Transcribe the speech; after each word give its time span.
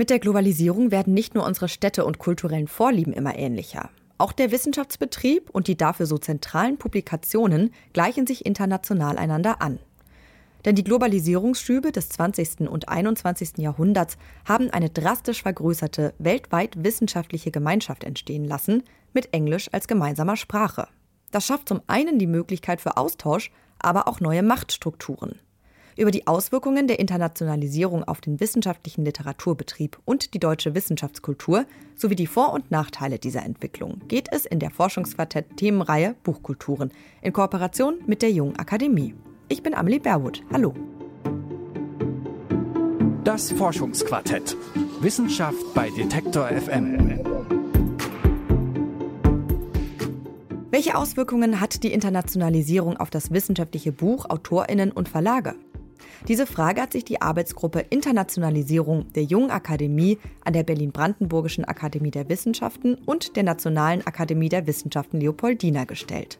Mit 0.00 0.08
der 0.08 0.18
Globalisierung 0.18 0.90
werden 0.92 1.12
nicht 1.12 1.34
nur 1.34 1.44
unsere 1.44 1.68
Städte 1.68 2.06
und 2.06 2.18
kulturellen 2.18 2.68
Vorlieben 2.68 3.12
immer 3.12 3.36
ähnlicher. 3.36 3.90
Auch 4.16 4.32
der 4.32 4.50
Wissenschaftsbetrieb 4.50 5.50
und 5.50 5.68
die 5.68 5.76
dafür 5.76 6.06
so 6.06 6.16
zentralen 6.16 6.78
Publikationen 6.78 7.70
gleichen 7.92 8.26
sich 8.26 8.46
international 8.46 9.18
einander 9.18 9.60
an. 9.60 9.78
Denn 10.64 10.74
die 10.74 10.84
Globalisierungsschübe 10.84 11.92
des 11.92 12.08
20. 12.08 12.60
und 12.70 12.88
21. 12.88 13.58
Jahrhunderts 13.58 14.16
haben 14.46 14.70
eine 14.70 14.88
drastisch 14.88 15.42
vergrößerte, 15.42 16.14
weltweit 16.18 16.82
wissenschaftliche 16.82 17.50
Gemeinschaft 17.50 18.02
entstehen 18.02 18.46
lassen, 18.46 18.84
mit 19.12 19.34
Englisch 19.34 19.68
als 19.70 19.86
gemeinsamer 19.86 20.38
Sprache. 20.38 20.88
Das 21.30 21.44
schafft 21.44 21.68
zum 21.68 21.82
einen 21.88 22.18
die 22.18 22.26
Möglichkeit 22.26 22.80
für 22.80 22.96
Austausch, 22.96 23.50
aber 23.78 24.08
auch 24.08 24.20
neue 24.20 24.42
Machtstrukturen. 24.42 25.38
Über 26.00 26.10
die 26.10 26.26
Auswirkungen 26.26 26.88
der 26.88 26.98
Internationalisierung 26.98 28.04
auf 28.04 28.22
den 28.22 28.40
wissenschaftlichen 28.40 29.04
Literaturbetrieb 29.04 29.98
und 30.06 30.32
die 30.32 30.38
deutsche 30.38 30.74
Wissenschaftskultur 30.74 31.66
sowie 31.94 32.14
die 32.14 32.26
Vor- 32.26 32.54
und 32.54 32.70
Nachteile 32.70 33.18
dieser 33.18 33.44
Entwicklung 33.44 34.00
geht 34.08 34.28
es 34.32 34.46
in 34.46 34.60
der 34.60 34.70
Forschungsquartett-Themenreihe 34.70 36.14
Buchkulturen 36.22 36.90
in 37.20 37.34
Kooperation 37.34 37.98
mit 38.06 38.22
der 38.22 38.30
Jungen 38.30 38.58
Akademie. 38.58 39.14
Ich 39.50 39.62
bin 39.62 39.74
Amelie 39.74 39.98
Berwood. 39.98 40.42
Hallo. 40.50 40.72
Das 43.22 43.52
Forschungsquartett. 43.52 44.56
Wissenschaft 45.02 45.74
bei 45.74 45.90
Detektor 45.90 46.48
FM. 46.48 47.20
Welche 50.70 50.96
Auswirkungen 50.96 51.60
hat 51.60 51.82
die 51.82 51.92
Internationalisierung 51.92 52.96
auf 52.96 53.10
das 53.10 53.32
wissenschaftliche 53.32 53.92
Buch, 53.92 54.30
Autorinnen 54.30 54.92
und 54.92 55.10
Verlage? 55.10 55.56
Diese 56.28 56.46
Frage 56.46 56.82
hat 56.82 56.92
sich 56.92 57.04
die 57.04 57.22
Arbeitsgruppe 57.22 57.80
Internationalisierung 57.90 59.12
der 59.14 59.24
Jungen 59.24 59.50
Akademie 59.50 60.18
an 60.44 60.52
der 60.52 60.62
Berlin-Brandenburgischen 60.62 61.64
Akademie 61.64 62.10
der 62.10 62.28
Wissenschaften 62.28 62.94
und 62.94 63.36
der 63.36 63.42
Nationalen 63.42 64.06
Akademie 64.06 64.48
der 64.48 64.66
Wissenschaften 64.66 65.20
Leopoldina 65.20 65.84
gestellt. 65.84 66.38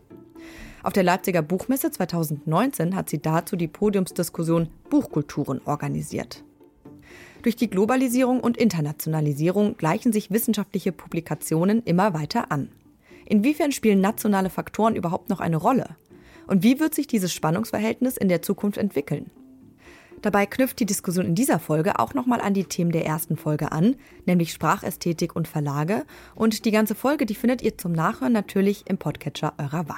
Auf 0.83 0.93
der 0.93 1.03
Leipziger 1.03 1.43
Buchmesse 1.43 1.91
2019 1.91 2.97
hat 2.97 3.11
sie 3.11 3.21
dazu 3.21 3.57
die 3.57 3.69
Podiumsdiskussion 3.69 4.69
Buchkulturen 4.89 5.61
organisiert. 5.65 6.43
Durch 7.43 7.56
die 7.56 7.71
Globalisierung 7.71 8.41
und 8.41 8.56
Internationalisierung 8.56 9.77
gleichen 9.77 10.12
sich 10.12 10.31
wissenschaftliche 10.31 10.93
Publikationen 10.93 11.83
immer 11.84 12.12
weiter 12.15 12.51
an. 12.51 12.71
Inwiefern 13.27 13.73
spielen 13.73 14.01
nationale 14.01 14.51
Faktoren 14.51 14.97
überhaupt 14.97 15.31
noch 15.31 15.41
eine 15.41 15.56
Rolle? 15.56 15.97
Und 16.47 16.62
wie 16.62 16.81
wird 16.81 16.95
sich 16.95 17.06
dieses 17.06 17.33
Spannungsverhältnis 17.33 18.17
in 18.17 18.29
der 18.29 18.43
Zukunft 18.43 18.77
entwickeln? 18.77 19.31
Dabei 20.23 20.45
knüpft 20.45 20.79
die 20.81 20.87
Diskussion 20.87 21.25
in 21.25 21.35
dieser 21.35 21.59
Folge 21.59 21.99
auch 21.99 22.13
nochmal 22.13 22.41
an 22.41 22.53
die 22.53 22.65
Themen 22.65 22.93
der 22.93 23.07
ersten 23.07 23.37
Folge 23.37 23.73
an, 23.73 23.97
nämlich 24.27 24.53
Sprachästhetik 24.53 25.35
und 25.35 25.49
Verlage. 25.49 26.05
Und 26.35 26.65
die 26.67 26.71
ganze 26.71 26.95
Folge, 26.95 27.25
die 27.25 27.35
findet 27.35 27.62
ihr 27.62 27.79
zum 27.79 27.93
Nachhören 27.93 28.33
natürlich 28.33 28.85
im 28.87 28.99
Podcatcher 28.99 29.55
eurer 29.59 29.89
Wahl. 29.89 29.97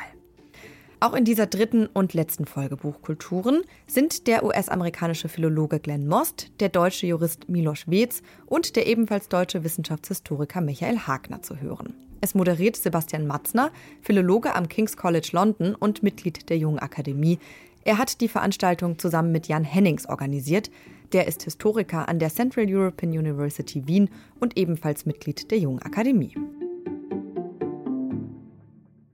Auch 1.01 1.15
in 1.15 1.25
dieser 1.25 1.47
dritten 1.47 1.87
und 1.87 2.15
letzten 2.15 2.45
Folge 2.45 2.77
Buchkulturen 2.77 3.63
sind 3.89 4.29
der 4.29 4.45
US-amerikanische 4.45 5.29
Philologe 5.29 5.81
Glenn 5.81 6.07
Most, 6.07 6.53
der 6.61 6.69
deutsche 6.69 7.09
Jurist 7.09 7.49
Milos 7.49 7.89
Wetz 7.89 8.23
und 8.47 8.77
der 8.77 8.87
ebenfalls 8.87 9.29
deutsche 9.29 9.65
Wissenschaftshistoriker 9.65 10.61
Michael 10.61 11.01
Hagner 11.01 11.43
zu 11.43 11.61
hören. 11.61 11.95
Es 12.21 12.37
moderiert 12.37 12.77
Sebastian 12.77 13.27
Matzner, 13.27 13.73
Philologe 14.01 14.55
am 14.55 14.69
King's 14.69 14.97
College 14.97 15.31
London 15.33 15.75
und 15.75 16.05
Mitglied 16.05 16.49
der 16.51 16.57
Jungen 16.57 16.79
Akademie. 16.79 17.41
Er 17.85 17.99
hat 17.99 18.21
die 18.21 18.29
Veranstaltung 18.29 18.99
zusammen 18.99 19.33
mit 19.33 19.49
Jan 19.49 19.65
Hennings 19.65 20.09
organisiert. 20.09 20.71
Der 21.13 21.27
ist 21.27 21.43
Historiker 21.43 22.09
an 22.09 22.21
der 22.21 22.31
Central 22.31 22.67
European 22.69 23.13
University 23.13 23.89
Wien 23.89 24.09
und 24.39 24.57
ebenfalls 24.57 25.05
Mitglied 25.05 25.51
der 25.51 25.59
Jungen 25.59 25.83
Akademie. 25.83 26.33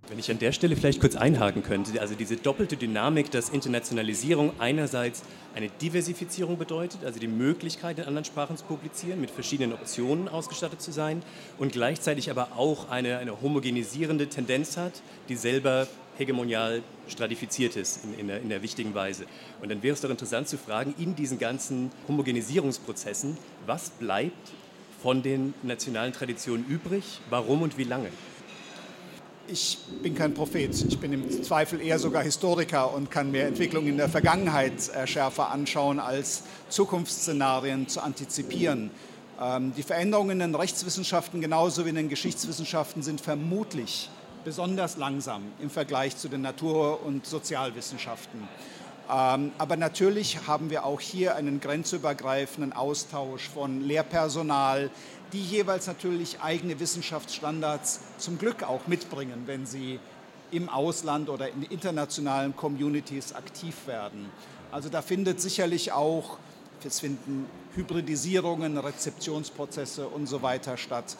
Wenn 0.09 0.19
ich 0.19 0.31
an 0.31 0.39
der 0.39 0.53
Stelle 0.53 0.77
vielleicht 0.77 1.01
kurz 1.01 1.17
einhaken 1.17 1.63
könnte, 1.63 1.99
also 2.01 2.15
diese 2.15 2.37
doppelte 2.37 2.77
Dynamik, 2.77 3.31
dass 3.31 3.49
Internationalisierung 3.49 4.53
einerseits 4.59 5.23
eine 5.55 5.69
Diversifizierung 5.69 6.59
bedeutet, 6.59 7.05
also 7.05 7.21
die 7.21 7.29
Möglichkeit 7.29 7.99
in 7.99 8.05
anderen 8.05 8.25
Sprachen 8.25 8.57
zu 8.57 8.65
publizieren, 8.65 9.21
mit 9.21 9.31
verschiedenen 9.31 9.73
Optionen 9.73 10.29
ausgestattet 10.29 10.83
zu 10.83 10.93
sein 10.93 11.23
und 11.57 11.73
gleichzeitig 11.73 12.31
aber 12.31 12.49
auch 12.57 12.91
eine, 12.91 13.19
eine 13.19 13.41
homogenisierende 13.41 14.29
Tendenz 14.29 14.77
hat, 14.77 15.03
die 15.29 15.37
selber 15.37 15.87
hegemonial 16.19 16.83
stratifiziert 17.07 17.77
ist 17.77 18.05
in, 18.05 18.19
in, 18.19 18.29
der, 18.29 18.41
in 18.43 18.49
der 18.49 18.63
wichtigen 18.63 18.95
Weise. 18.95 19.25
Und 19.63 19.71
dann 19.71 19.83
wäre 19.83 19.95
es 19.95 20.01
doch 20.01 20.11
interessant 20.11 20.49
zu 20.49 20.59
fragen, 20.59 20.95
in 20.99 21.15
diesen 21.15 21.39
ganzen 21.39 21.91
Homogenisierungsprozessen, 22.09 23.39
was 23.67 23.91
bleibt 23.91 24.53
von 25.03 25.23
den 25.23 25.55
nationalen 25.63 26.13
Traditionen 26.13 26.67
übrig, 26.67 27.21
warum 27.31 27.63
und 27.63 27.79
wie 27.79 27.85
lange? 27.85 28.09
Ich 29.51 29.79
bin 30.03 30.15
kein 30.15 30.35
Prophet. 30.35 30.75
Ich 30.75 30.99
bin 30.99 31.11
im 31.15 31.43
Zweifel 31.43 31.81
eher 31.81 31.99
sogar 31.99 32.23
Historiker 32.23 32.93
und 32.93 33.11
kann 33.11 33.31
mir 33.31 33.45
Entwicklungen 33.45 33.89
in 33.89 33.97
der 33.97 34.11
Vergangenheit 34.11 34.91
äh, 34.91 35.07
schärfer 35.07 35.51
anschauen, 35.51 36.01
als 36.01 36.43
Zukunftsszenarien 36.69 37.89
zu 37.89 38.03
antizipieren. 38.03 38.91
Ähm, 39.41 39.73
die 39.75 39.83
Veränderungen 39.83 40.33
in 40.33 40.39
den 40.41 40.55
Rechtswissenschaften 40.55 41.41
genauso 41.41 41.87
wie 41.87 41.91
in 41.91 41.95
den 41.95 42.11
Geschichtswissenschaften 42.11 43.03
sind 43.03 43.23
vermutlich 43.23 44.11
besonders 44.49 44.97
langsam 44.97 45.43
im 45.61 45.69
Vergleich 45.69 46.17
zu 46.17 46.27
den 46.27 46.41
Natur- 46.41 47.05
und 47.05 47.27
Sozialwissenschaften. 47.27 48.49
Ähm, 49.11 49.53
aber 49.59 49.77
natürlich 49.77 50.47
haben 50.47 50.71
wir 50.71 50.87
auch 50.87 51.03
hier 51.03 51.37
einen 51.37 51.61
grenzübergreifenden 51.61 52.73
Austausch 52.73 53.47
von 53.47 53.83
Lehrpersonal, 53.83 54.91
die 55.35 55.43
jeweils 55.43 55.87
natürlich 55.87 56.41
eigene 56.41 56.81
Wissenschaftsstandards 56.81 58.01
zum 58.17 58.39
Glück 58.39 58.63
auch 58.63 58.87
mitbringen, 58.87 59.43
wenn 59.45 59.67
sie 59.67 60.01
im 60.51 60.71
Ausland 60.71 61.29
oder 61.29 61.51
in 61.51 61.63
internationalen 61.65 62.57
Communities 62.57 63.35
aktiv 63.35 63.75
werden. 63.85 64.31
Also 64.73 64.89
da 64.89 65.03
findet 65.03 65.43
sicherlich 65.43 65.93
auch, 65.93 66.39
es 66.87 67.01
finden 67.01 67.45
Hybridisierungen, 67.75 68.79
Rezeptionsprozesse 68.79 70.09
und 70.09 70.27
so 70.27 70.41
weiter 70.41 70.79
statt. 70.79 71.19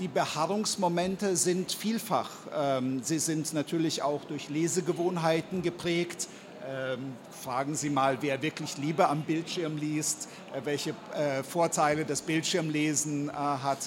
Die 0.00 0.08
Beharrungsmomente 0.08 1.36
sind 1.36 1.70
vielfach. 1.70 2.30
Ähm, 2.52 3.04
sie 3.04 3.20
sind 3.20 3.52
natürlich 3.52 4.02
auch 4.02 4.24
durch 4.24 4.48
Lesegewohnheiten 4.48 5.62
geprägt. 5.62 6.28
Ähm, 6.66 7.12
fragen 7.30 7.76
Sie 7.76 7.90
mal, 7.90 8.18
wer 8.20 8.42
wirklich 8.42 8.76
lieber 8.78 9.08
am 9.08 9.22
Bildschirm 9.22 9.76
liest, 9.76 10.28
äh, 10.52 10.62
welche 10.64 10.94
äh, 11.14 11.44
Vorteile 11.44 12.04
das 12.04 12.22
Bildschirmlesen 12.22 13.28
äh, 13.28 13.32
hat. 13.32 13.78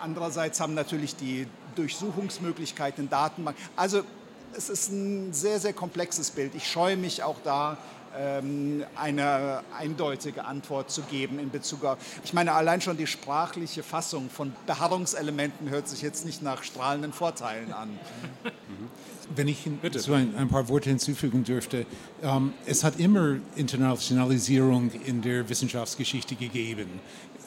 Andererseits 0.00 0.60
haben 0.60 0.72
natürlich 0.72 1.14
die 1.14 1.46
Durchsuchungsmöglichkeiten, 1.74 3.10
Datenbank. 3.10 3.56
Also 3.76 4.04
es 4.56 4.70
ist 4.70 4.90
ein 4.90 5.34
sehr, 5.34 5.60
sehr 5.60 5.74
komplexes 5.74 6.30
Bild. 6.30 6.54
Ich 6.54 6.66
scheue 6.70 6.96
mich 6.96 7.22
auch 7.22 7.36
da, 7.44 7.76
eine 8.96 9.62
eindeutige 9.76 10.44
Antwort 10.44 10.90
zu 10.90 11.02
geben 11.02 11.38
in 11.38 11.50
Bezug 11.50 11.84
auf. 11.84 11.98
Ich 12.24 12.32
meine, 12.32 12.52
allein 12.52 12.80
schon 12.80 12.96
die 12.96 13.06
sprachliche 13.06 13.82
Fassung 13.82 14.30
von 14.30 14.52
Beharrungselementen 14.66 15.70
hört 15.70 15.88
sich 15.88 16.02
jetzt 16.02 16.26
nicht 16.26 16.42
nach 16.42 16.62
strahlenden 16.62 17.12
Vorteilen 17.12 17.72
an. 17.72 17.90
Mhm. 18.44 18.88
Wenn 19.34 19.46
ich 19.46 19.68
so 19.96 20.14
ein, 20.14 20.34
ein, 20.36 20.48
paar 20.48 20.68
Worte 20.68 20.88
hinzufügen 20.88 21.44
dürfte, 21.44 21.84
ähm, 22.22 22.54
es 22.64 22.82
hat 22.82 22.98
immer 22.98 23.36
Internationalisierung 23.56 24.90
in 25.04 25.20
der 25.20 25.48
Wissenschaftsgeschichte 25.48 26.34
gegeben. 26.34 26.88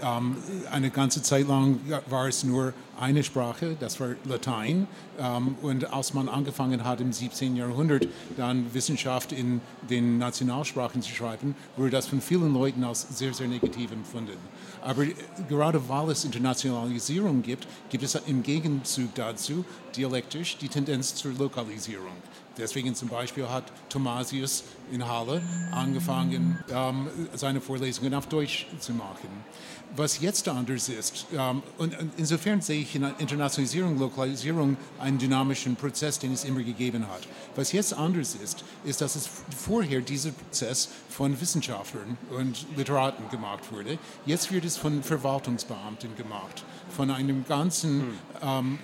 Ähm, 0.02 0.38
eine 0.72 0.90
ganze 0.92 1.22
Zeit 1.22 1.48
lang 1.48 1.80
war 2.08 2.28
es 2.28 2.44
nur 2.44 2.74
eine 3.01 3.23
Sprache, 3.23 3.75
das 3.79 4.00
war 4.00 4.09
Latein. 4.25 4.88
Ähm, 5.19 5.56
und 5.62 5.91
als 5.91 6.13
man 6.13 6.29
angefangen 6.29 6.85
hat 6.85 7.01
im 7.01 7.12
17. 7.12 7.56
Jahrhundert, 7.56 8.07
dann 8.38 8.73
Wissenschaft 8.73 9.31
in 9.31 9.59
den 9.89 10.19
Nationalsprachen 10.19 11.01
zu 11.01 11.12
schreiben, 11.12 11.56
wurde 11.75 11.89
das 11.89 12.07
von 12.07 12.22
vielen 12.22 12.53
Leuten 12.53 12.84
als 12.84 13.17
sehr, 13.17 13.34
sehr 13.34 13.47
negativ 13.47 13.91
empfunden. 13.91 14.38
Aber 14.84 15.06
gerade 15.50 15.89
weil 15.89 16.12
es 16.12 16.23
Internationalisierung 16.23 17.42
gibt, 17.42 17.68
gibt 17.89 18.03
es 18.03 18.15
im 18.15 18.44
Gegenzug 18.44 19.13
dazu 19.15 19.65
dialektisch 19.95 20.57
die 20.57 20.69
Tendenz 20.69 21.15
zur 21.15 21.33
Lokalisierung. 21.33 22.13
Deswegen 22.57 22.94
zum 22.95 23.07
Beispiel 23.07 23.47
hat 23.47 23.63
Thomasius 23.89 24.63
in 24.92 25.07
Halle 25.07 25.42
angefangen, 25.71 26.62
ähm, 26.69 27.07
seine 27.33 27.62
Vorlesungen 27.62 28.13
auf 28.13 28.27
Deutsch 28.27 28.68
zu 28.80 28.94
machen. 28.94 29.30
Was 29.95 30.19
jetzt 30.19 30.47
anders 30.47 30.89
ist, 30.89 31.25
ähm, 31.33 31.63
und 31.77 31.95
insofern 32.18 32.62
sehe 32.62 32.81
ich 32.81 32.91
Internationalisierung, 32.96 34.00
Lokalisierung 34.00 34.78
einen 35.00 35.18
dynamischen 35.18 35.76
Prozess, 35.76 36.20
den 36.20 36.32
es 36.34 36.44
immer 36.44 36.62
gegeben 36.64 37.08
hat. 37.08 37.28
Was 37.56 37.72
jetzt 37.72 37.94
anders 37.94 38.36
ist, 38.36 38.64
ist, 38.84 39.02
dass 39.02 39.16
es 39.16 39.30
vorher 39.56 40.02
dieser 40.02 40.32
Prozess 40.32 40.90
von 41.10 41.40
Wissenschaftlern 41.40 42.18
und 42.38 42.66
Literaten 42.76 43.30
gemacht 43.30 43.72
wurde. 43.72 43.98
Jetzt 44.26 44.52
wird 44.52 44.66
es 44.66 44.78
von 44.78 45.04
Verwaltungsbeamten 45.04 46.16
gemacht, 46.16 46.64
von 46.90 47.12
einem 47.12 47.46
ganzen, 47.48 48.02
hm. 48.02 48.14
ähm, 48.42 48.80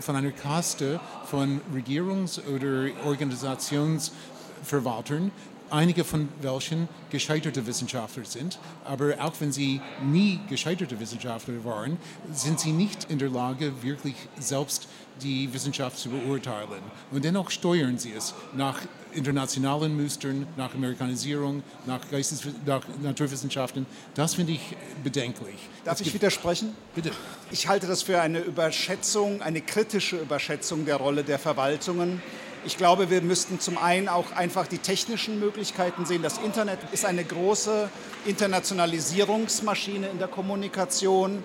von 0.00 0.16
einer 0.16 0.32
Kaste 0.32 1.00
von 1.26 1.60
Regierungs- 1.74 2.40
oder 2.46 2.90
Organisationsverwaltern, 3.04 5.30
einige 5.72 6.04
von 6.04 6.28
welchen 6.40 6.88
gescheiterte 7.10 7.66
Wissenschaftler 7.66 8.24
sind. 8.24 8.58
Aber 8.84 9.14
auch 9.20 9.34
wenn 9.40 9.52
sie 9.52 9.80
nie 10.04 10.40
gescheiterte 10.48 10.98
Wissenschaftler 11.00 11.64
waren, 11.64 11.96
sind 12.32 12.60
sie 12.60 12.72
nicht 12.72 13.04
in 13.10 13.18
der 13.18 13.30
Lage, 13.30 13.82
wirklich 13.82 14.14
selbst 14.38 14.88
die 15.22 15.52
Wissenschaft 15.52 15.98
zu 15.98 16.10
beurteilen. 16.10 16.82
Und 17.10 17.24
dennoch 17.24 17.50
steuern 17.50 17.98
sie 17.98 18.12
es 18.12 18.34
nach 18.54 18.80
internationalen 19.12 20.00
Mustern, 20.00 20.46
nach 20.56 20.74
Amerikanisierung, 20.74 21.62
nach, 21.86 22.00
Geistes 22.10 22.42
nach 22.64 22.82
Naturwissenschaften. 23.02 23.86
Das 24.14 24.34
finde 24.34 24.52
ich 24.52 24.76
bedenklich. 25.04 25.56
Darf 25.84 26.00
ich 26.00 26.12
widersprechen? 26.12 26.74
Bitte. 26.94 27.10
Ich 27.50 27.68
halte 27.68 27.86
das 27.86 28.02
für 28.02 28.20
eine 28.20 28.40
Überschätzung, 28.40 29.42
eine 29.42 29.60
kritische 29.60 30.16
Überschätzung 30.16 30.86
der 30.86 30.96
Rolle 30.96 31.24
der 31.24 31.38
Verwaltungen. 31.38 32.22
Ich 32.64 32.76
glaube, 32.76 33.10
wir 33.10 33.22
müssten 33.22 33.58
zum 33.58 33.76
einen 33.76 34.08
auch 34.08 34.30
einfach 34.36 34.68
die 34.68 34.78
technischen 34.78 35.40
Möglichkeiten 35.40 36.06
sehen. 36.06 36.22
Das 36.22 36.38
Internet 36.38 36.78
ist 36.92 37.04
eine 37.04 37.24
große 37.24 37.90
Internationalisierungsmaschine 38.24 40.06
in 40.06 40.20
der 40.20 40.28
Kommunikation, 40.28 41.42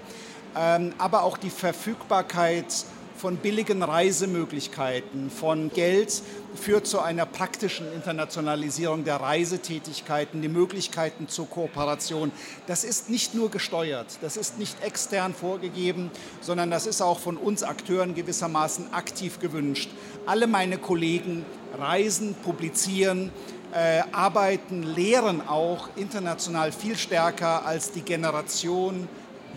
ähm, 0.55 0.93
aber 0.99 1.23
auch 1.23 1.37
die 1.37 1.49
Verfügbarkeit 1.49 2.85
von 3.17 3.37
billigen 3.37 3.81
Reisemöglichkeiten, 3.81 5.31
von 5.31 5.71
Geld 5.71 6.21
führt 6.55 6.85
zu 6.85 6.99
einer 6.99 7.25
praktischen 7.25 7.91
Internationalisierung 7.93 9.03
der 9.03 9.17
Reisetätigkeiten, 9.17 10.41
die 10.41 10.47
Möglichkeiten 10.47 11.27
zur 11.27 11.49
Kooperation. 11.49 12.31
Das 12.67 12.83
ist 12.83 13.09
nicht 13.09 13.33
nur 13.33 13.49
gesteuert, 13.49 14.19
das 14.21 14.37
ist 14.37 14.59
nicht 14.59 14.83
extern 14.83 15.33
vorgegeben, 15.33 16.11
sondern 16.41 16.69
das 16.69 16.85
ist 16.85 17.01
auch 17.01 17.19
von 17.19 17.37
uns 17.37 17.63
Akteuren 17.63 18.13
gewissermaßen 18.13 18.93
aktiv 18.93 19.39
gewünscht. 19.39 19.89
Alle 20.25 20.45
meine 20.45 20.77
Kollegen 20.77 21.43
reisen, 21.77 22.35
publizieren, 22.35 23.31
äh, 23.73 24.03
arbeiten, 24.11 24.83
lehren 24.83 25.47
auch 25.47 25.89
international 25.95 26.71
viel 26.71 26.97
stärker 26.97 27.65
als 27.65 27.91
die 27.91 28.01
Generation 28.01 29.07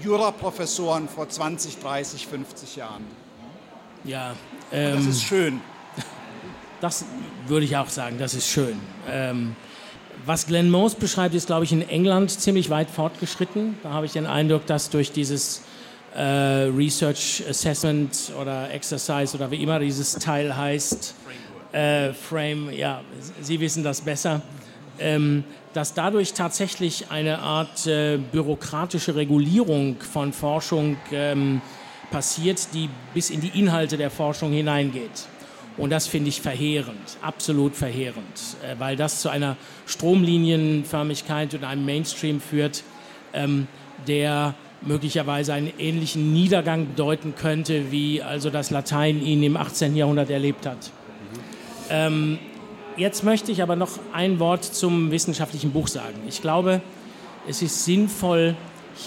Juraprofessoren 0.02 1.08
vor 1.08 1.28
20, 1.28 1.78
30, 1.78 2.26
50 2.26 2.76
Jahren. 2.76 3.04
Ja, 4.04 4.34
ähm, 4.72 4.96
das 4.96 5.06
ist 5.06 5.22
schön. 5.22 5.60
Das 6.80 7.04
würde 7.46 7.66
ich 7.66 7.76
auch 7.76 7.90
sagen, 7.90 8.16
das 8.18 8.32
ist 8.32 8.48
schön. 8.48 8.80
Ähm, 9.08 9.54
was 10.24 10.46
Glenn 10.46 10.70
Moos 10.70 10.94
beschreibt, 10.94 11.34
ist, 11.34 11.46
glaube 11.46 11.64
ich, 11.64 11.72
in 11.72 11.86
England 11.86 12.30
ziemlich 12.30 12.70
weit 12.70 12.90
fortgeschritten. 12.90 13.78
Da 13.82 13.90
habe 13.90 14.06
ich 14.06 14.12
den 14.12 14.26
Eindruck, 14.26 14.66
dass 14.66 14.88
durch 14.88 15.12
dieses 15.12 15.62
äh, 16.14 16.22
Research 16.22 17.44
Assessment 17.48 18.32
oder 18.40 18.70
Exercise 18.70 19.36
oder 19.36 19.50
wie 19.50 19.62
immer 19.62 19.78
dieses 19.78 20.14
Teil 20.14 20.56
heißt, 20.56 21.14
äh, 21.72 22.12
Frame, 22.12 22.70
ja, 22.70 23.02
Sie 23.40 23.60
wissen 23.60 23.84
das 23.84 24.00
besser, 24.00 24.42
ähm, 24.98 25.44
dass 25.72 25.94
dadurch 25.94 26.32
tatsächlich 26.32 27.10
eine 27.10 27.38
Art 27.38 27.86
äh, 27.86 28.18
bürokratische 28.18 29.14
Regulierung 29.14 29.96
von 30.00 30.32
Forschung 30.32 30.96
ähm, 31.12 31.62
passiert, 32.10 32.68
die 32.74 32.88
bis 33.14 33.30
in 33.30 33.40
die 33.40 33.58
Inhalte 33.58 33.96
der 33.96 34.10
Forschung 34.10 34.52
hineingeht. 34.52 35.28
Und 35.76 35.90
das 35.90 36.06
finde 36.06 36.28
ich 36.28 36.40
verheerend, 36.40 37.16
absolut 37.22 37.74
verheerend, 37.74 38.56
äh, 38.62 38.74
weil 38.78 38.96
das 38.96 39.20
zu 39.20 39.28
einer 39.28 39.56
Stromlinienförmigkeit 39.86 41.54
und 41.54 41.64
einem 41.64 41.84
Mainstream 41.84 42.40
führt, 42.40 42.82
ähm, 43.32 43.66
der 44.06 44.54
möglicherweise 44.82 45.52
einen 45.52 45.72
ähnlichen 45.78 46.32
Niedergang 46.32 46.88
bedeuten 46.88 47.34
könnte, 47.34 47.90
wie 47.90 48.22
also 48.22 48.50
das 48.50 48.70
Latein 48.70 49.22
ihn 49.22 49.42
im 49.42 49.56
18. 49.56 49.94
Jahrhundert 49.96 50.30
erlebt 50.30 50.66
hat. 50.66 50.90
Ähm, 51.90 52.38
jetzt 52.96 53.24
möchte 53.24 53.52
ich 53.52 53.62
aber 53.62 53.76
noch 53.76 53.90
ein 54.12 54.38
Wort 54.38 54.64
zum 54.64 55.10
wissenschaftlichen 55.10 55.72
Buch 55.72 55.88
sagen. 55.88 56.20
Ich 56.28 56.40
glaube, 56.40 56.80
es 57.48 57.62
ist 57.62 57.84
sinnvoll, 57.84 58.56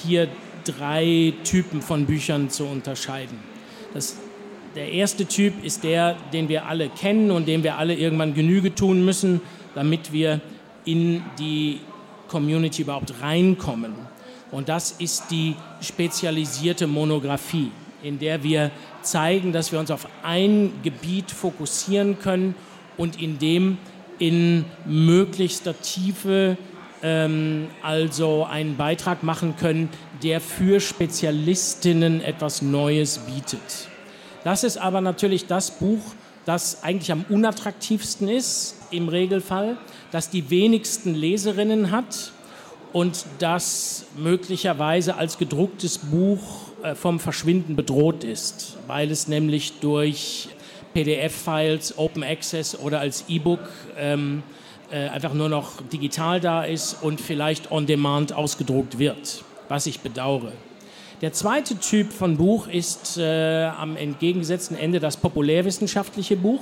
hier 0.04 0.28
drei 0.66 1.34
Typen 1.44 1.82
von 1.82 2.06
Büchern 2.06 2.50
zu 2.50 2.66
unterscheiden. 2.66 3.38
Das, 3.94 4.18
der 4.76 4.92
erste 4.92 5.26
Typ 5.26 5.64
ist 5.64 5.84
der, 5.84 6.16
den 6.34 6.50
wir 6.50 6.66
alle 6.66 6.90
kennen 6.90 7.32
und 7.32 7.48
dem 7.48 7.64
wir 7.64 7.78
alle 7.78 7.96
irgendwann 7.96 8.34
Genüge 8.34 8.74
tun 8.74 9.06
müssen, 9.06 9.42
damit 9.76 10.12
wir 10.12 10.42
in 10.86 11.24
die 11.40 11.80
Community 12.28 12.82
überhaupt 12.82 13.22
reinkommen. 13.22 13.94
Und 14.52 14.70
das 14.70 14.92
ist 14.92 15.32
die 15.32 15.56
spezialisierte 15.82 16.88
Monographie, 16.88 17.72
in 18.04 18.20
der 18.20 18.44
wir 18.44 18.72
zeigen, 19.02 19.52
dass 19.52 19.72
wir 19.72 19.80
uns 19.80 19.92
auf 19.92 20.08
ein 20.24 20.72
Gebiet 20.84 21.32
fokussieren 21.32 22.20
können 22.20 22.56
und 22.98 23.22
in 23.22 23.40
dem 23.40 23.78
in 24.20 24.66
möglichster 24.86 25.80
Tiefe 25.82 26.58
ähm, 27.04 27.68
also 27.84 28.46
einen 28.50 28.78
Beitrag 28.78 29.22
machen 29.22 29.56
können, 29.58 29.90
der 30.24 30.42
für 30.42 30.80
Spezialistinnen 30.80 32.22
etwas 32.22 32.62
Neues 32.62 33.20
bietet. 33.20 33.90
Das 34.44 34.64
ist 34.64 34.78
aber 34.78 35.02
natürlich 35.02 35.46
das 35.46 35.72
Buch, 35.72 36.02
das 36.46 36.84
eigentlich 36.84 37.12
am 37.12 37.26
unattraktivsten 37.30 38.28
ist 38.28 38.76
im 38.92 39.10
Regelfall, 39.10 39.78
das 40.12 40.30
die 40.30 40.50
wenigsten 40.50 41.14
Leserinnen 41.14 41.92
hat 41.92 42.32
und 42.94 43.26
das 43.40 44.06
möglicherweise 44.18 45.16
als 45.16 45.38
gedrucktes 45.38 45.98
Buch 45.98 46.40
äh, 46.84 46.96
vom 46.96 47.20
Verschwinden 47.20 47.76
bedroht 47.76 48.24
ist, 48.24 48.78
weil 48.88 49.12
es 49.12 49.28
nämlich 49.28 49.80
durch 49.80 50.50
PDF-Files, 50.94 51.98
Open 51.98 52.24
Access 52.24 52.78
oder 52.78 53.00
als 53.00 53.26
E-Book 53.28 53.62
ähm, 53.98 54.44
äh, 54.94 55.10
einfach 55.10 55.34
nur 55.34 55.50
noch 55.50 55.82
digital 55.92 56.40
da 56.40 56.64
ist 56.64 57.02
und 57.02 57.20
vielleicht 57.20 57.72
on 57.72 57.88
demand 57.88 58.32
ausgedruckt 58.32 59.00
wird, 59.00 59.44
was 59.68 59.88
ich 59.88 60.02
bedauere. 60.02 60.52
Der 61.22 61.34
zweite 61.34 61.80
Typ 61.80 62.14
von 62.14 62.38
Buch 62.38 62.68
ist 62.68 63.18
äh, 63.18 63.66
am 63.66 63.98
entgegengesetzten 63.98 64.78
Ende 64.78 65.00
das 65.00 65.18
populärwissenschaftliche 65.18 66.36
Buch 66.36 66.62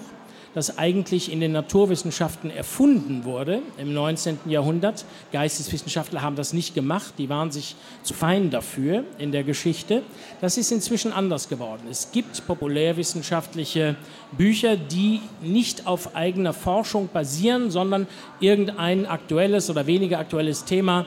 das 0.54 0.78
eigentlich 0.78 1.32
in 1.32 1.40
den 1.40 1.54
Naturwissenschaften 1.54 2.50
erfunden 2.50 3.24
wurde 3.24 3.62
im 3.78 3.94
19. 3.94 4.40
Jahrhundert. 4.46 5.06
Geisteswissenschaftler 5.32 6.22
haben 6.22 6.36
das 6.36 6.52
nicht 6.54 6.76
gemacht, 6.76 7.14
die 7.18 7.30
waren 7.30 7.52
sich 7.52 7.76
zu 8.04 8.14
fein 8.14 8.50
dafür 8.50 9.06
in 9.18 9.32
der 9.32 9.44
Geschichte. 9.44 10.02
Das 10.42 10.58
ist 10.58 10.72
inzwischen 10.72 11.14
anders 11.14 11.48
geworden. 11.48 11.84
Es 11.90 12.12
gibt 12.12 12.46
populärwissenschaftliche 12.48 13.96
Bücher, 14.34 14.76
die 14.76 15.22
nicht 15.42 15.88
auf 15.88 16.16
eigener 16.16 16.54
Forschung 16.54 17.10
basieren, 17.12 17.72
sondern 17.72 18.08
irgendein 18.40 19.06
aktuelles 19.06 19.70
oder 19.70 19.88
weniger 19.88 20.20
aktuelles 20.20 20.66
Thema 20.66 21.06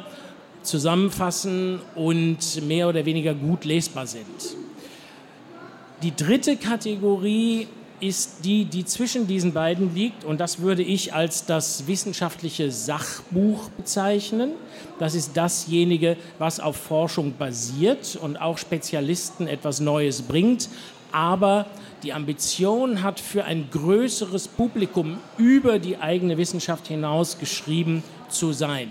zusammenfassen 0.63 1.81
und 1.95 2.67
mehr 2.67 2.89
oder 2.89 3.05
weniger 3.05 3.35
gut 3.35 3.67
lesbar 3.67 4.07
sind. 4.07 4.25
Die 6.03 6.17
dritte 6.17 6.57
Kategorie 6.57 7.69
ist 8.07 8.45
die, 8.45 8.65
die 8.65 8.85
zwischen 8.85 9.27
diesen 9.27 9.53
beiden 9.53 9.95
liegt. 9.95 10.25
Und 10.25 10.39
das 10.41 10.61
würde 10.61 10.83
ich 10.83 11.15
als 11.15 11.47
das 11.47 11.87
wissenschaftliche 11.87 12.71
Sachbuch 12.71 13.71
bezeichnen. 13.71 14.53
Das 14.99 15.15
ist 15.15 15.37
dasjenige, 15.37 16.17
was 16.39 16.61
auf 16.61 16.77
Forschung 16.77 17.35
basiert 17.39 18.17
und 18.21 18.37
auch 18.37 18.59
Spezialisten 18.59 19.47
etwas 19.47 19.81
Neues 19.81 20.23
bringt, 20.23 20.69
aber 21.13 21.67
die 22.03 22.13
Ambition 22.13 23.03
hat, 23.03 23.21
für 23.21 23.45
ein 23.45 23.69
größeres 23.71 24.49
Publikum 24.49 25.19
über 25.39 25.79
die 25.79 25.97
eigene 25.97 26.37
Wissenschaft 26.37 26.89
hinaus 26.89 27.39
geschrieben 27.39 28.03
zu 28.29 28.53
sein 28.53 28.89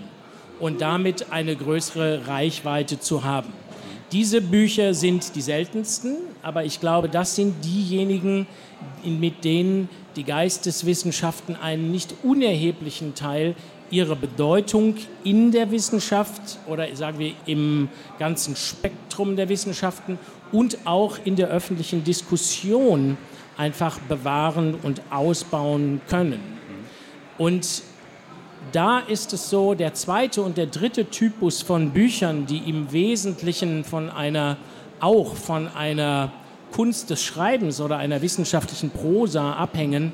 und 0.58 0.80
damit 0.80 1.30
eine 1.30 1.54
größere 1.54 2.26
Reichweite 2.26 2.98
zu 2.98 3.24
haben. 3.24 3.52
Diese 4.12 4.40
Bücher 4.40 4.94
sind 4.94 5.34
die 5.34 5.40
seltensten, 5.40 6.16
aber 6.42 6.64
ich 6.64 6.80
glaube, 6.80 7.08
das 7.08 7.34
sind 7.34 7.64
diejenigen, 7.64 8.46
mit 9.04 9.44
denen 9.44 9.88
die 10.16 10.24
Geisteswissenschaften 10.24 11.56
einen 11.56 11.90
nicht 11.90 12.14
unerheblichen 12.22 13.14
Teil 13.14 13.54
ihrer 13.90 14.16
Bedeutung 14.16 14.96
in 15.24 15.50
der 15.50 15.70
Wissenschaft 15.70 16.58
oder 16.66 16.94
sagen 16.94 17.18
wir 17.18 17.32
im 17.46 17.88
ganzen 18.18 18.56
Spektrum 18.56 19.36
der 19.36 19.48
Wissenschaften 19.48 20.18
und 20.52 20.78
auch 20.84 21.18
in 21.24 21.36
der 21.36 21.48
öffentlichen 21.48 22.04
Diskussion 22.04 23.16
einfach 23.56 23.98
bewahren 24.00 24.74
und 24.82 25.00
ausbauen 25.10 26.00
können. 26.08 26.40
Und 27.38 27.82
da 28.74 28.98
ist 28.98 29.32
es 29.32 29.50
so, 29.50 29.74
der 29.74 29.94
zweite 29.94 30.42
und 30.42 30.56
der 30.56 30.66
dritte 30.66 31.08
Typus 31.08 31.62
von 31.62 31.90
Büchern, 31.90 32.46
die 32.46 32.58
im 32.58 32.90
Wesentlichen 32.90 33.84
von 33.84 34.10
einer, 34.10 34.56
auch 34.98 35.36
von 35.36 35.68
einer 35.68 36.32
Kunst 36.72 37.10
des 37.10 37.22
Schreibens 37.22 37.80
oder 37.80 37.98
einer 37.98 38.20
wissenschaftlichen 38.20 38.90
Prosa 38.90 39.52
abhängen, 39.52 40.12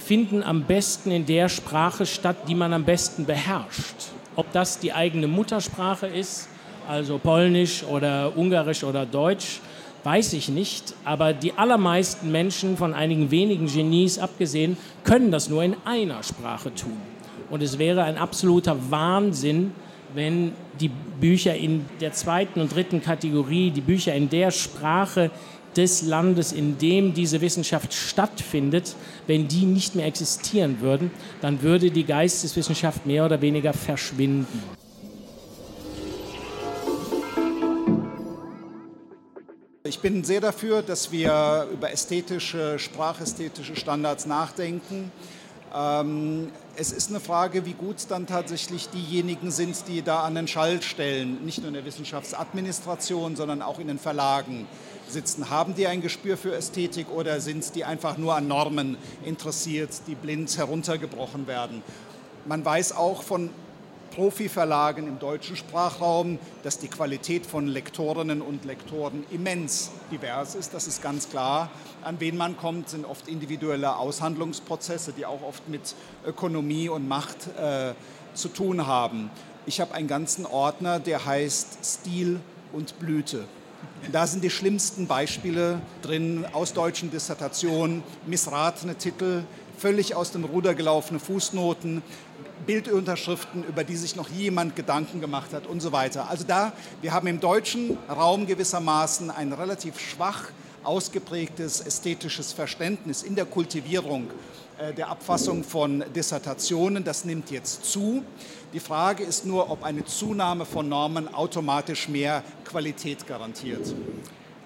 finden 0.00 0.42
am 0.42 0.64
besten 0.64 1.12
in 1.12 1.26
der 1.26 1.48
Sprache 1.48 2.06
statt, 2.06 2.36
die 2.48 2.56
man 2.56 2.72
am 2.72 2.84
besten 2.84 3.24
beherrscht. 3.24 3.94
Ob 4.34 4.50
das 4.52 4.80
die 4.80 4.92
eigene 4.92 5.28
Muttersprache 5.28 6.08
ist, 6.08 6.48
also 6.88 7.18
Polnisch 7.18 7.84
oder 7.84 8.36
Ungarisch 8.36 8.82
oder 8.82 9.06
Deutsch, 9.06 9.60
weiß 10.02 10.32
ich 10.32 10.48
nicht. 10.48 10.94
Aber 11.04 11.32
die 11.32 11.52
allermeisten 11.52 12.32
Menschen, 12.32 12.76
von 12.76 12.94
einigen 12.94 13.30
wenigen 13.30 13.66
Genies 13.66 14.18
abgesehen, 14.18 14.76
können 15.04 15.30
das 15.30 15.48
nur 15.48 15.62
in 15.62 15.76
einer 15.84 16.22
Sprache 16.24 16.74
tun. 16.74 17.15
Und 17.50 17.62
es 17.62 17.78
wäre 17.78 18.04
ein 18.04 18.16
absoluter 18.16 18.90
Wahnsinn, 18.90 19.72
wenn 20.14 20.52
die 20.80 20.88
Bücher 20.88 21.54
in 21.54 21.84
der 22.00 22.12
zweiten 22.12 22.60
und 22.60 22.74
dritten 22.74 23.02
Kategorie, 23.02 23.70
die 23.70 23.80
Bücher 23.80 24.14
in 24.14 24.28
der 24.28 24.50
Sprache 24.50 25.30
des 25.76 26.02
Landes, 26.02 26.52
in 26.52 26.78
dem 26.78 27.12
diese 27.12 27.40
Wissenschaft 27.40 27.92
stattfindet, 27.92 28.96
wenn 29.26 29.46
die 29.46 29.66
nicht 29.66 29.94
mehr 29.94 30.06
existieren 30.06 30.80
würden, 30.80 31.10
dann 31.40 31.62
würde 31.62 31.90
die 31.90 32.04
Geisteswissenschaft 32.04 33.04
mehr 33.04 33.24
oder 33.24 33.40
weniger 33.40 33.72
verschwinden. 33.72 34.62
Ich 39.84 40.00
bin 40.00 40.24
sehr 40.24 40.40
dafür, 40.40 40.82
dass 40.82 41.12
wir 41.12 41.68
über 41.72 41.92
ästhetische, 41.92 42.76
sprachästhetische 42.78 43.76
Standards 43.76 44.26
nachdenken. 44.26 45.12
Ähm, 45.74 46.50
es 46.76 46.92
ist 46.92 47.10
eine 47.10 47.20
Frage, 47.20 47.64
wie 47.64 47.72
gut 47.72 47.96
dann 48.08 48.26
tatsächlich 48.26 48.88
diejenigen 48.88 49.50
sind, 49.50 49.88
die 49.88 50.02
da 50.02 50.20
an 50.20 50.34
den 50.34 50.48
Schall 50.48 50.82
stellen, 50.82 51.44
nicht 51.44 51.58
nur 51.58 51.68
in 51.68 51.74
der 51.74 51.84
Wissenschaftsadministration, 51.84 53.36
sondern 53.36 53.62
auch 53.62 53.78
in 53.78 53.88
den 53.88 53.98
Verlagen 53.98 54.66
sitzen. 55.08 55.50
Haben 55.50 55.74
die 55.74 55.86
ein 55.86 56.02
Gespür 56.02 56.36
für 56.36 56.54
Ästhetik 56.54 57.10
oder 57.10 57.40
sind 57.40 57.74
die 57.74 57.84
einfach 57.84 58.18
nur 58.18 58.34
an 58.34 58.48
Normen 58.48 58.96
interessiert, 59.24 59.90
die 60.06 60.14
blind 60.14 60.56
heruntergebrochen 60.56 61.46
werden? 61.46 61.82
Man 62.44 62.64
weiß 62.64 62.92
auch 62.92 63.22
von 63.22 63.50
Profiverlagen 64.10 65.06
im 65.06 65.18
deutschen 65.18 65.56
Sprachraum, 65.56 66.38
dass 66.62 66.78
die 66.78 66.88
Qualität 66.88 67.46
von 67.46 67.66
Lektorinnen 67.66 68.42
und 68.42 68.64
Lektoren 68.64 69.24
immens 69.30 69.90
divers 70.10 70.54
ist. 70.54 70.74
Das 70.74 70.86
ist 70.86 71.02
ganz 71.02 71.28
klar. 71.28 71.70
An 72.02 72.20
wen 72.20 72.36
man 72.36 72.56
kommt, 72.56 72.88
sind 72.88 73.04
oft 73.04 73.28
individuelle 73.28 73.96
Aushandlungsprozesse, 73.96 75.12
die 75.12 75.26
auch 75.26 75.42
oft 75.42 75.68
mit 75.68 75.94
Ökonomie 76.26 76.88
und 76.88 77.08
Macht 77.08 77.48
äh, 77.58 77.94
zu 78.34 78.48
tun 78.48 78.86
haben. 78.86 79.30
Ich 79.66 79.80
habe 79.80 79.94
einen 79.94 80.08
ganzen 80.08 80.46
Ordner, 80.46 81.00
der 81.00 81.26
heißt 81.26 81.78
Stil 81.84 82.40
und 82.72 82.98
Blüte. 82.98 83.44
Da 84.12 84.26
sind 84.26 84.44
die 84.44 84.50
schlimmsten 84.50 85.06
Beispiele 85.06 85.80
drin 86.02 86.44
aus 86.52 86.72
deutschen 86.72 87.10
Dissertationen, 87.10 88.02
missratene 88.26 88.94
Titel, 88.94 89.42
völlig 89.78 90.14
aus 90.14 90.30
dem 90.30 90.44
Ruder 90.44 90.74
gelaufene 90.74 91.20
Fußnoten, 91.20 92.02
Bildunterschriften, 92.66 93.64
über 93.64 93.84
die 93.84 93.96
sich 93.96 94.16
noch 94.16 94.28
jemand 94.28 94.76
Gedanken 94.76 95.20
gemacht 95.20 95.52
hat 95.52 95.66
und 95.66 95.80
so 95.80 95.92
weiter. 95.92 96.28
Also 96.28 96.44
da, 96.46 96.72
wir 97.02 97.12
haben 97.12 97.26
im 97.26 97.40
deutschen 97.40 97.96
Raum 98.08 98.46
gewissermaßen 98.46 99.30
ein 99.30 99.52
relativ 99.52 100.00
schwach 100.00 100.50
ausgeprägtes 100.82 101.80
ästhetisches 101.80 102.52
Verständnis 102.52 103.22
in 103.22 103.34
der 103.34 103.44
Kultivierung 103.44 104.28
äh, 104.78 104.92
der 104.94 105.08
Abfassung 105.08 105.64
von 105.64 106.04
Dissertationen. 106.14 107.04
Das 107.04 107.24
nimmt 107.24 107.50
jetzt 107.50 107.84
zu. 107.84 108.22
Die 108.72 108.80
Frage 108.80 109.24
ist 109.24 109.44
nur, 109.46 109.70
ob 109.70 109.82
eine 109.82 110.04
Zunahme 110.04 110.64
von 110.64 110.88
Normen 110.88 111.32
automatisch 111.32 112.08
mehr 112.08 112.42
Qualität 112.64 113.26
garantiert. 113.26 113.94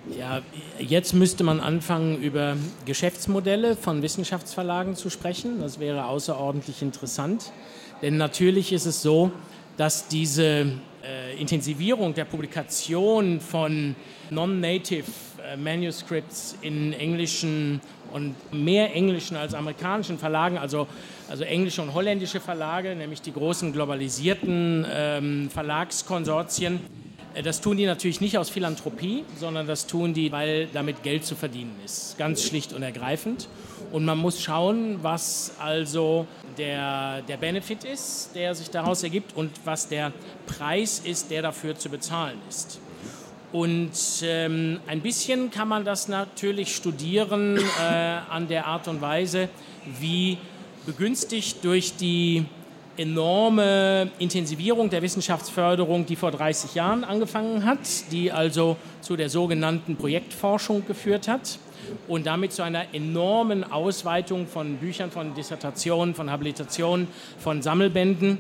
Ja, 0.09 0.41
jetzt 0.79 1.13
müsste 1.13 1.45
man 1.45 1.61
anfangen, 1.61 2.23
über 2.23 2.57
Geschäftsmodelle 2.87 3.77
von 3.77 4.03
Wissenschaftsverlagen 4.03 4.97
zu 4.97 5.11
sprechen. 5.11 5.61
Das 5.61 5.79
wäre 5.79 6.07
außerordentlich 6.07 6.81
interessant. 6.81 7.53
Denn 8.01 8.17
natürlich 8.17 8.73
ist 8.73 8.87
es 8.87 9.03
so, 9.03 9.31
dass 9.77 10.09
diese 10.09 10.73
äh, 11.05 11.39
Intensivierung 11.39 12.15
der 12.15 12.25
Publikation 12.25 13.41
von 13.41 13.95
Non-Native 14.31 15.05
äh, 15.47 15.57
Manuscripts 15.57 16.57
in 16.63 16.95
englischen 16.95 17.81
und 18.13 18.35
mehr 18.53 18.95
englischen 18.95 19.37
als 19.37 19.55
amerikanischen 19.55 20.19
Verlagen, 20.19 20.59
also, 20.59 20.89
also 21.29 21.45
englische 21.45 21.83
und 21.83 21.95
holländische 21.95 22.41
Verlage, 22.41 22.97
nämlich 22.97 23.23
die 23.23 23.33
großen 23.33 23.73
globalisierten 23.73 24.85
ähm, 24.91 25.51
Verlagskonsortien, 25.51 26.81
das 27.45 27.61
tun 27.61 27.77
die 27.77 27.87
natürlich 27.87 28.21
nicht 28.21 28.39
aus 28.39 28.51
Philanthropie, 28.51 29.25
sondern 29.39 29.67
das 29.67 29.87
tun 29.87 30.15
die, 30.15 30.33
weil 30.33 30.69
damit 30.73 31.03
Geld 31.03 31.25
zu 31.25 31.37
verdienen 31.37 31.79
ist. 31.85 32.19
Ganz 32.19 32.43
schlicht 32.43 32.73
und 32.73 32.83
ergreifend. 32.83 33.49
Und 33.93 34.05
man 34.05 34.19
muss 34.19 34.43
schauen, 34.43 34.99
was 35.03 35.53
also 35.59 36.27
der, 36.59 37.23
der 37.23 37.37
Benefit 37.37 37.85
ist, 37.85 38.31
der 38.35 38.55
sich 38.55 38.71
daraus 38.71 39.03
ergibt 39.03 39.37
und 39.37 39.51
was 39.65 39.89
der 39.89 40.13
Preis 40.47 41.01
ist, 41.05 41.31
der 41.31 41.43
dafür 41.43 41.77
zu 41.77 41.89
bezahlen 41.89 42.39
ist. 42.49 42.81
Und 43.53 43.91
ähm, 44.23 44.79
ein 44.87 45.01
bisschen 45.01 45.51
kann 45.51 45.67
man 45.67 45.85
das 45.85 46.07
natürlich 46.07 46.75
studieren 46.75 47.59
äh, 47.59 47.63
an 47.83 48.47
der 48.47 48.67
Art 48.67 48.87
und 48.87 49.01
Weise, 49.01 49.49
wie 49.99 50.39
begünstigt 50.87 51.65
durch 51.65 51.97
die 51.97 52.45
enorme 53.01 54.11
Intensivierung 54.19 54.91
der 54.91 55.01
Wissenschaftsförderung, 55.01 56.05
die 56.05 56.17
vor 56.17 56.31
30 56.31 56.75
Jahren 56.75 57.03
angefangen 57.03 57.65
hat, 57.65 57.79
die 58.13 58.31
also 58.31 58.77
zu 59.01 59.17
der 59.17 59.31
sogenannten 59.31 59.97
Projektforschung 59.97 60.87
geführt 60.87 61.27
hat 61.27 61.59
und 62.09 62.27
damit 62.27 62.53
zu 62.53 62.63
einer 62.63 62.95
enormen 62.95 63.65
Ausweitung 63.65 64.47
von 64.47 64.77
Büchern, 64.77 65.11
von 65.11 65.35
Dissertationen, 65.35 66.15
von 66.15 66.31
Habilitationen, 66.31 67.09
von 67.39 67.63
Sammelbänden, 67.63 68.37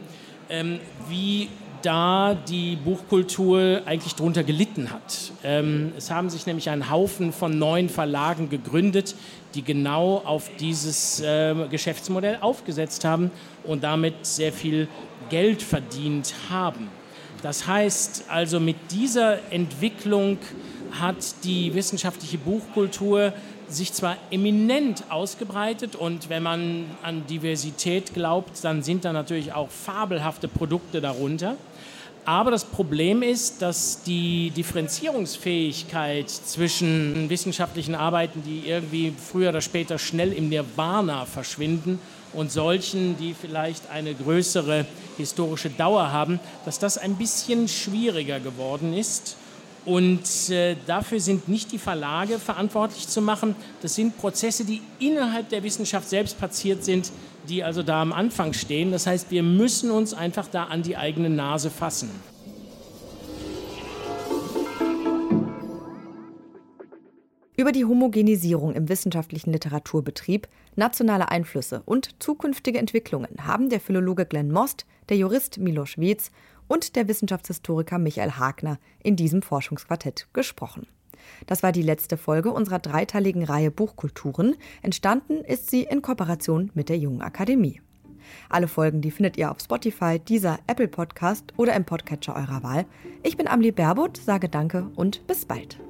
ähm, 0.50 0.78
wie 1.08 1.48
da 1.82 2.34
die 2.34 2.76
Buchkultur 2.76 3.82
eigentlich 3.86 4.14
darunter 4.14 4.44
gelitten 4.44 4.90
hat. 4.90 5.32
Ähm, 5.42 5.92
es 5.96 6.10
haben 6.10 6.30
sich 6.30 6.46
nämlich 6.46 6.70
ein 6.70 6.90
Haufen 6.90 7.32
von 7.32 7.58
neuen 7.58 7.88
Verlagen 7.88 8.48
gegründet, 8.48 9.14
die 9.54 9.62
genau 9.62 10.22
auf 10.24 10.50
dieses 10.58 11.20
äh, 11.20 11.54
Geschäftsmodell 11.70 12.38
aufgesetzt 12.40 13.04
haben 13.04 13.30
und 13.64 13.82
damit 13.84 14.14
sehr 14.26 14.52
viel 14.52 14.88
Geld 15.28 15.62
verdient 15.62 16.34
haben. 16.50 16.88
Das 17.42 17.66
heißt 17.66 18.24
also, 18.28 18.60
mit 18.60 18.76
dieser 18.90 19.38
Entwicklung 19.50 20.38
hat 20.92 21.44
die 21.44 21.72
wissenschaftliche 21.74 22.38
Buchkultur 22.38 23.32
sich 23.72 23.92
zwar 23.92 24.16
eminent 24.30 25.04
ausgebreitet 25.10 25.96
und 25.96 26.28
wenn 26.28 26.42
man 26.42 26.84
an 27.02 27.26
Diversität 27.26 28.14
glaubt, 28.14 28.62
dann 28.62 28.82
sind 28.82 29.04
da 29.04 29.12
natürlich 29.12 29.52
auch 29.52 29.70
fabelhafte 29.70 30.48
Produkte 30.48 31.00
darunter. 31.00 31.56
Aber 32.24 32.50
das 32.50 32.64
Problem 32.64 33.22
ist, 33.22 33.62
dass 33.62 34.02
die 34.02 34.50
Differenzierungsfähigkeit 34.50 36.28
zwischen 36.28 37.30
wissenschaftlichen 37.30 37.94
Arbeiten, 37.94 38.42
die 38.44 38.68
irgendwie 38.68 39.12
früher 39.16 39.48
oder 39.48 39.62
später 39.62 39.98
schnell 39.98 40.32
im 40.32 40.48
Nirvana 40.48 41.24
verschwinden, 41.24 41.98
und 42.32 42.52
solchen, 42.52 43.16
die 43.18 43.34
vielleicht 43.34 43.90
eine 43.90 44.14
größere 44.14 44.86
historische 45.16 45.70
Dauer 45.70 46.12
haben, 46.12 46.40
dass 46.64 46.78
das 46.78 46.98
ein 46.98 47.16
bisschen 47.16 47.68
schwieriger 47.68 48.40
geworden 48.40 48.94
ist. 48.94 49.36
Und 49.84 50.50
äh, 50.50 50.76
dafür 50.86 51.20
sind 51.20 51.48
nicht 51.48 51.72
die 51.72 51.78
Verlage 51.78 52.38
verantwortlich 52.38 53.08
zu 53.08 53.22
machen. 53.22 53.56
Das 53.80 53.94
sind 53.94 54.16
Prozesse, 54.18 54.64
die 54.64 54.82
innerhalb 54.98 55.48
der 55.48 55.62
Wissenschaft 55.62 56.08
selbst 56.08 56.38
passiert 56.38 56.84
sind, 56.84 57.10
die 57.48 57.64
also 57.64 57.82
da 57.82 58.02
am 58.02 58.12
Anfang 58.12 58.52
stehen. 58.52 58.92
Das 58.92 59.06
heißt, 59.06 59.30
wir 59.30 59.42
müssen 59.42 59.90
uns 59.90 60.12
einfach 60.12 60.48
da 60.48 60.64
an 60.64 60.82
die 60.82 60.96
eigene 60.96 61.30
Nase 61.30 61.70
fassen. 61.70 62.10
Über 67.60 67.72
die 67.72 67.84
Homogenisierung 67.84 68.72
im 68.72 68.88
wissenschaftlichen 68.88 69.52
Literaturbetrieb, 69.52 70.48
nationale 70.76 71.30
Einflüsse 71.30 71.82
und 71.84 72.10
zukünftige 72.18 72.78
Entwicklungen 72.78 73.36
haben 73.46 73.68
der 73.68 73.80
Philologe 73.80 74.24
Glenn 74.24 74.50
Most, 74.50 74.86
der 75.10 75.18
Jurist 75.18 75.58
Milo 75.58 75.84
Schwetz 75.84 76.30
und 76.70 76.94
der 76.94 77.08
Wissenschaftshistoriker 77.08 77.98
Michael 77.98 78.32
Hagner 78.32 78.78
in 79.02 79.16
diesem 79.16 79.42
Forschungsquartett 79.42 80.28
gesprochen. 80.32 80.86
Das 81.46 81.64
war 81.64 81.72
die 81.72 81.82
letzte 81.82 82.16
Folge 82.16 82.52
unserer 82.52 82.78
dreiteiligen 82.78 83.42
Reihe 83.42 83.72
Buchkulturen. 83.72 84.54
Entstanden 84.80 85.44
ist 85.44 85.68
sie 85.68 85.82
in 85.82 86.00
Kooperation 86.00 86.70
mit 86.74 86.88
der 86.88 86.96
Jungen 86.96 87.22
Akademie. 87.22 87.82
Alle 88.48 88.68
Folgen, 88.68 89.00
die 89.00 89.10
findet 89.10 89.36
ihr 89.36 89.50
auf 89.50 89.58
Spotify, 89.60 90.20
dieser 90.20 90.60
Apple 90.68 90.86
Podcast 90.86 91.52
oder 91.56 91.74
im 91.74 91.84
Podcatcher 91.84 92.36
eurer 92.36 92.62
Wahl. 92.62 92.86
Ich 93.24 93.36
bin 93.36 93.48
Amli 93.48 93.72
Berbot, 93.72 94.16
sage 94.16 94.48
Danke 94.48 94.90
und 94.94 95.26
bis 95.26 95.44
bald. 95.44 95.80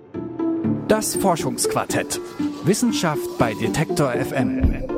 Das 0.89 1.15
Forschungsquartett. 1.15 2.19
Wissenschaft 2.65 3.39
bei 3.39 3.53
Detektor 3.53 4.13
FM. 4.13 4.90